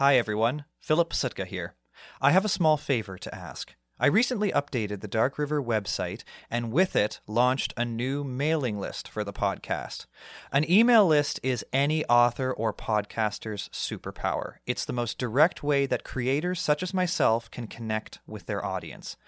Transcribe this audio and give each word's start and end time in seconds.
Hi, 0.00 0.16
everyone. 0.16 0.64
Philip 0.78 1.12
Sutka 1.12 1.44
here. 1.44 1.74
I 2.22 2.30
have 2.30 2.46
a 2.46 2.48
small 2.48 2.78
favor 2.78 3.18
to 3.18 3.34
ask. 3.34 3.74
I 3.98 4.06
recently 4.06 4.50
updated 4.50 5.02
the 5.02 5.08
Dark 5.08 5.38
River 5.38 5.62
website 5.62 6.22
and 6.50 6.72
with 6.72 6.96
it 6.96 7.20
launched 7.26 7.74
a 7.76 7.84
new 7.84 8.24
mailing 8.24 8.80
list 8.80 9.08
for 9.08 9.24
the 9.24 9.32
podcast. 9.34 10.06
An 10.52 10.64
email 10.70 11.06
list 11.06 11.38
is 11.42 11.66
any 11.70 12.02
author 12.06 12.50
or 12.50 12.72
podcaster's 12.72 13.68
superpower. 13.74 14.54
It's 14.66 14.86
the 14.86 14.94
most 14.94 15.18
direct 15.18 15.62
way 15.62 15.84
that 15.84 16.02
creators 16.02 16.62
such 16.62 16.82
as 16.82 16.94
myself 16.94 17.50
can 17.50 17.66
connect 17.66 18.20
with 18.26 18.46
their 18.46 18.64
audience. 18.64 19.18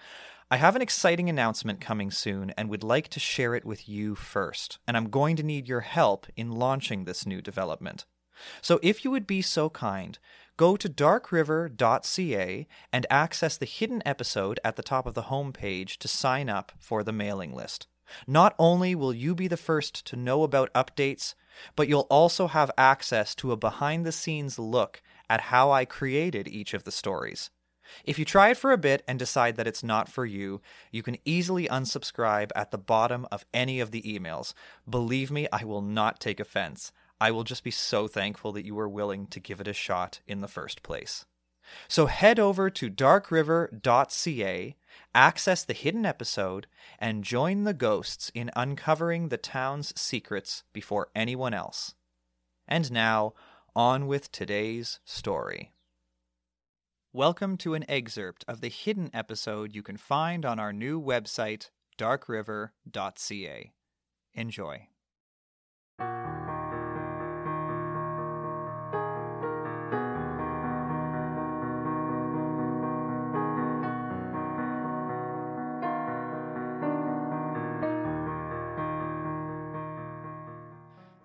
I 0.49 0.57
have 0.57 0.75
an 0.75 0.81
exciting 0.81 1.29
announcement 1.29 1.81
coming 1.81 2.09
soon 2.09 2.49
and 2.57 2.67
would 2.71 2.83
like 2.83 3.09
to 3.09 3.19
share 3.19 3.53
it 3.53 3.63
with 3.63 3.87
you 3.87 4.15
first, 4.15 4.79
and 4.87 4.97
I'm 4.97 5.11
going 5.11 5.35
to 5.35 5.43
need 5.43 5.67
your 5.67 5.81
help 5.81 6.25
in 6.35 6.51
launching 6.51 7.05
this 7.05 7.27
new 7.27 7.43
development. 7.43 8.05
So 8.61 8.79
if 8.81 9.05
you 9.05 9.11
would 9.11 9.27
be 9.27 9.41
so 9.41 9.69
kind, 9.69 10.17
go 10.57 10.75
to 10.75 10.89
darkriver.ca 10.89 12.67
and 12.91 13.05
access 13.09 13.57
the 13.57 13.65
hidden 13.65 14.01
episode 14.05 14.59
at 14.63 14.75
the 14.75 14.83
top 14.83 15.05
of 15.05 15.13
the 15.13 15.23
homepage 15.23 15.97
to 15.97 16.07
sign 16.07 16.49
up 16.49 16.71
for 16.79 17.03
the 17.03 17.11
mailing 17.11 17.53
list. 17.53 17.87
Not 18.27 18.53
only 18.59 18.95
will 18.95 19.13
you 19.13 19.33
be 19.33 19.47
the 19.47 19.57
first 19.57 20.05
to 20.07 20.15
know 20.15 20.43
about 20.43 20.73
updates, 20.73 21.33
but 21.75 21.87
you'll 21.87 22.07
also 22.09 22.47
have 22.47 22.71
access 22.77 23.33
to 23.35 23.51
a 23.51 23.57
behind 23.57 24.05
the 24.05 24.11
scenes 24.11 24.59
look 24.59 25.01
at 25.29 25.41
how 25.41 25.71
I 25.71 25.85
created 25.85 26.47
each 26.47 26.73
of 26.73 26.83
the 26.83 26.91
stories. 26.91 27.49
If 28.03 28.17
you 28.17 28.25
try 28.25 28.49
it 28.49 28.57
for 28.57 28.71
a 28.71 28.77
bit 28.77 29.03
and 29.07 29.19
decide 29.19 29.55
that 29.57 29.67
it's 29.67 29.83
not 29.83 30.09
for 30.09 30.25
you, 30.25 30.61
you 30.91 31.03
can 31.03 31.17
easily 31.25 31.67
unsubscribe 31.67 32.51
at 32.55 32.71
the 32.71 32.77
bottom 32.77 33.27
of 33.31 33.45
any 33.53 33.79
of 33.79 33.91
the 33.91 34.01
emails. 34.03 34.53
Believe 34.89 35.31
me, 35.31 35.47
I 35.51 35.63
will 35.63 35.81
not 35.81 36.19
take 36.19 36.39
offense. 36.39 36.91
I 37.23 37.31
will 37.31 37.45
just 37.45 37.63
be 37.63 37.71
so 37.71 38.09
thankful 38.09 38.51
that 38.51 38.65
you 38.65 38.75
were 38.75 38.89
willing 38.89 39.27
to 39.27 39.39
give 39.39 39.61
it 39.61 39.67
a 39.69 39.71
shot 39.71 40.19
in 40.27 40.41
the 40.41 40.47
first 40.49 40.83
place. 40.83 41.23
So 41.87 42.07
head 42.07 42.37
over 42.37 42.69
to 42.71 42.89
darkriver.ca, 42.89 44.75
access 45.15 45.63
the 45.63 45.73
hidden 45.73 46.05
episode, 46.05 46.67
and 46.99 47.23
join 47.23 47.63
the 47.63 47.73
ghosts 47.73 48.29
in 48.35 48.51
uncovering 48.57 49.29
the 49.29 49.37
town's 49.37 49.97
secrets 49.97 50.65
before 50.73 51.11
anyone 51.15 51.53
else. 51.53 51.95
And 52.67 52.91
now, 52.91 53.35
on 53.73 54.07
with 54.07 54.29
today's 54.33 54.99
story. 55.05 55.71
Welcome 57.13 57.55
to 57.59 57.73
an 57.73 57.85
excerpt 57.87 58.43
of 58.49 58.59
the 58.59 58.67
hidden 58.67 59.09
episode 59.13 59.73
you 59.73 59.81
can 59.81 59.95
find 59.95 60.45
on 60.45 60.59
our 60.59 60.73
new 60.73 61.01
website, 61.01 61.69
darkriver.ca. 61.97 63.71
Enjoy. 64.33 64.87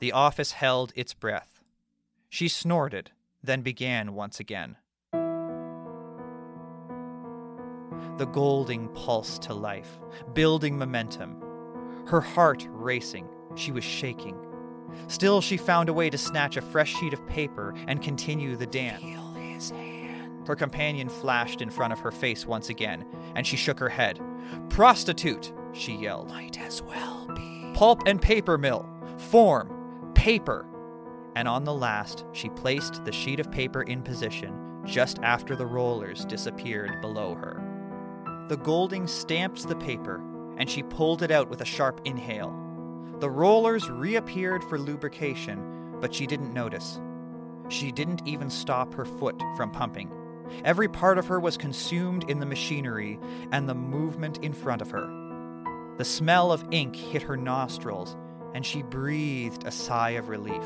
The 0.01 0.13
office 0.13 0.53
held 0.53 0.93
its 0.95 1.13
breath. 1.15 1.61
She 2.29 2.49
snorted, 2.49 3.11
then 3.43 3.63
began 3.63 4.15
once 4.15 4.39
again. 4.39 4.77
The 8.19 8.27
Golding 8.27 8.89
pulsed 8.89 9.43
to 9.43 9.55
life, 9.55 9.99
building 10.35 10.79
momentum. 10.79 11.43
Her 12.07 12.21
heart 12.21 12.67
racing, 12.71 13.29
she 13.55 13.73
was 13.73 13.85
shaking. 13.85 14.37
Still, 15.09 15.41
she 15.41 15.57
found 15.57 15.89
a 15.89 15.93
way 15.93 16.11
to 16.11 16.19
snatch 16.19 16.57
a 16.57 16.63
fresh 16.63 16.95
sheet 16.97 17.13
of 17.13 17.27
paper 17.27 17.75
and 17.87 18.03
continue 18.03 18.57
the 18.57 18.67
dance. 18.67 19.03
Feel 19.03 19.33
his 19.35 19.71
hand. 19.71 20.47
Her 20.47 20.57
companion 20.57 21.09
flashed 21.09 21.61
in 21.61 21.71
front 21.71 21.93
of 21.93 22.01
her 22.01 22.11
face 22.11 22.47
once 22.47 22.69
again, 22.71 23.07
and 23.35 23.47
she 23.47 23.57
shook 23.57 23.79
her 23.79 23.89
head. 23.89 24.21
Prostitute! 24.69 25.53
she 25.73 25.95
yelled. 25.95 26.29
Might 26.31 26.59
as 26.59 26.83
well 26.83 27.29
be. 27.35 27.71
Pulp 27.75 28.03
and 28.07 28.21
paper 28.21 28.59
mill. 28.59 28.89
Form. 29.17 29.78
Paper. 30.19 30.67
And 31.37 31.47
on 31.47 31.63
the 31.63 31.73
last, 31.73 32.25
she 32.33 32.49
placed 32.49 33.05
the 33.05 33.13
sheet 33.13 33.39
of 33.39 33.53
paper 33.53 33.83
in 33.83 34.03
position 34.03 34.83
just 34.85 35.21
after 35.23 35.55
the 35.55 35.65
rollers 35.65 36.25
disappeared 36.25 37.01
below 37.01 37.37
her. 37.37 37.63
The 38.49 38.57
Golding 38.57 39.07
stamped 39.07 39.69
the 39.69 39.77
paper, 39.77 40.21
and 40.59 40.69
she 40.69 40.83
pulled 40.83 41.23
it 41.23 41.31
out 41.31 41.49
with 41.49 41.61
a 41.61 41.65
sharp 41.65 42.01
inhale. 42.05 42.51
The 43.21 43.31
rollers 43.31 43.89
reappeared 43.89 44.65
for 44.65 44.77
lubrication, 44.77 45.97
but 46.01 46.13
she 46.13 46.27
didn't 46.27 46.53
notice. 46.53 47.01
She 47.69 47.93
didn't 47.93 48.27
even 48.27 48.51
stop 48.51 48.93
her 48.95 49.05
foot 49.05 49.41
from 49.57 49.71
pumping. 49.71 50.11
Every 50.65 50.89
part 50.89 51.19
of 51.19 51.29
her 51.29 51.39
was 51.39 51.57
consumed 51.57 52.29
in 52.29 52.41
the 52.41 52.47
machinery 52.47 53.21
and 53.53 53.69
the 53.69 53.75
movement 53.75 54.39
in 54.39 54.53
front 54.53 54.83
of 54.83 54.91
her. 54.91 55.09
The 55.97 56.05
smell 56.05 56.51
of 56.51 56.67
ink 56.73 56.97
hit 56.97 57.23
her 57.23 57.37
nostrils, 57.37 58.17
and 58.59 58.67
she 58.67 58.83
breathed 58.83 59.69
a 59.69 59.71
sigh 59.71 60.11
of 60.19 60.29
relief. 60.29 60.65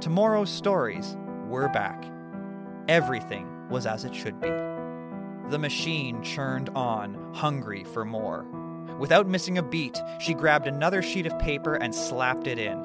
Tomorrow's 0.00 0.50
stories 0.50 1.16
were 1.46 1.68
back. 1.68 2.04
Everything 2.88 3.46
was 3.68 3.86
as 3.86 4.04
it 4.04 4.12
should 4.12 4.40
be. 4.40 4.48
The 5.48 5.60
machine 5.60 6.20
churned 6.24 6.70
on, 6.70 7.32
hungry 7.32 7.84
for 7.84 8.04
more. 8.04 8.48
Without 8.98 9.28
missing 9.28 9.58
a 9.58 9.62
beat, 9.62 9.96
she 10.18 10.34
grabbed 10.34 10.66
another 10.66 11.00
sheet 11.00 11.26
of 11.26 11.38
paper 11.38 11.76
and 11.76 11.94
slapped 11.94 12.48
it 12.48 12.58
in. 12.58 12.80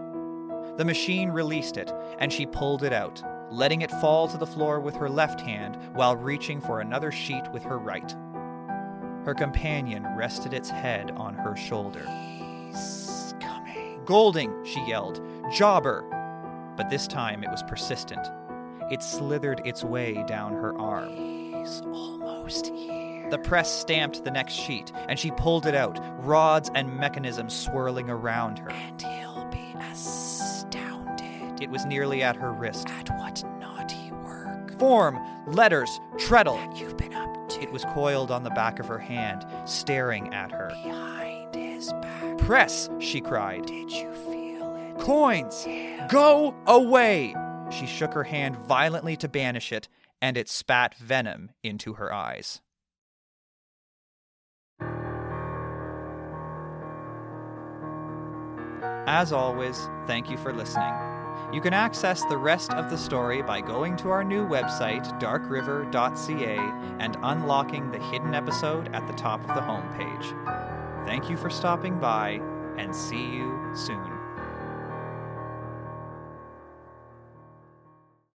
The 0.78 0.86
machine 0.86 1.32
released 1.32 1.78
it, 1.78 1.92
and 2.20 2.32
she 2.32 2.46
pulled 2.46 2.84
it 2.84 2.94
out, 2.94 3.20
letting 3.52 3.82
it 3.82 3.90
fall 3.90 4.28
to 4.28 4.38
the 4.38 4.46
floor 4.46 4.80
with 4.80 4.94
her 4.94 5.10
left 5.10 5.42
hand 5.42 5.76
while 5.96 6.16
reaching 6.16 6.62
for 6.62 6.82
another 6.82 7.12
sheet 7.12 7.52
with 7.52 7.64
her 7.64 7.80
right. 7.80 8.16
Her 9.26 9.34
companion 9.34 10.06
rested 10.16 10.54
its 10.54 10.70
head 10.70 11.10
on 11.10 11.34
her 11.34 11.56
shoulder. 11.56 12.06
Golding, 14.06 14.64
she 14.66 14.82
yelled. 14.86 15.22
Jobber! 15.52 16.04
But 16.76 16.90
this 16.90 17.08
time 17.08 17.44
it 17.44 17.50
was 17.52 17.64
persistent. 17.64 18.28
It 18.92 19.02
slithered 19.02 19.62
its 19.66 19.84
way 19.84 20.24
down 20.28 20.54
her 20.54 20.78
arm. 20.78 21.10
He's 21.10 21.82
almost 21.86 22.68
here. 22.68 23.30
The 23.30 23.38
press 23.40 23.72
stamped 23.72 24.24
the 24.24 24.32
next 24.32 24.54
sheet, 24.54 24.92
and 25.08 25.18
she 25.18 25.32
pulled 25.32 25.66
it 25.66 25.74
out, 25.76 26.00
rods 26.26 26.70
and 26.76 26.98
mechanisms 26.98 27.54
swirling 27.56 28.10
around 28.10 28.60
her. 28.60 28.70
And 28.70 29.02
he'll 29.02 29.46
be 29.46 29.74
astounded 29.92 31.62
It 31.62 31.70
was 31.70 31.86
nearly 31.86 32.22
at 32.24 32.36
her 32.36 32.52
wrist. 32.52 32.90
at 32.90 33.10
what 33.18 33.44
naughty 33.60 34.12
work 34.24 34.78
Form, 34.80 35.20
letters, 35.48 36.00
treadle. 36.18 36.58
that 36.58 36.76
you've 36.78 36.98
been 36.98 37.14
up 37.14 37.50
to 37.50 37.62
It 37.62 37.72
was 37.72 37.86
coiled 37.86 38.32
on 38.32 38.44
the 38.44 38.50
back 38.52 38.80
of 38.80 38.88
her 38.88 39.00
hand, 39.00 39.46
staring 39.66 40.34
at 40.34 40.52
her. 40.52 40.68
behind. 40.84 41.23
Press, 42.46 42.90
she 43.00 43.22
cried. 43.22 43.66
Did 43.66 43.90
you 43.90 44.12
feel 44.12 44.76
it? 44.76 44.98
Quoins! 44.98 45.66
Yeah. 45.66 46.08
Go 46.10 46.54
away! 46.68 47.34
She 47.72 47.88
shook 47.88 48.14
her 48.14 48.26
hand 48.26 48.58
violently 48.58 49.16
to 49.18 49.30
banish 49.30 49.72
it, 49.72 49.88
and 50.22 50.36
it 50.36 50.50
spat 50.50 50.94
venom 50.96 51.52
into 51.64 51.94
her 51.94 52.14
eyes. 52.14 52.62
As 59.08 59.32
always, 59.32 59.88
thank 60.06 60.30
you 60.30 60.38
for 60.38 60.54
listening. 60.54 60.94
You 61.54 61.62
can 61.62 61.74
access 61.74 62.26
the 62.26 62.38
rest 62.38 62.74
of 62.74 62.90
the 62.90 62.98
story 62.98 63.42
by 63.42 63.62
going 63.62 63.96
to 63.98 64.10
our 64.10 64.24
new 64.24 64.46
website, 64.46 65.06
darkriver.ca, 65.20 66.58
and 67.00 67.18
unlocking 67.24 67.92
the 67.92 68.00
hidden 68.00 68.34
episode 68.34 68.94
at 68.94 69.08
the 69.08 69.14
top 69.14 69.40
of 69.42 69.48
the 69.48 69.62
homepage. 69.62 70.53
Thank 71.14 71.30
you 71.30 71.38
for 71.38 71.52
stopping 71.52 72.00
by, 72.00 72.42
and 72.80 72.96
see 72.96 73.24
you 73.24 73.70
soon. 73.76 74.13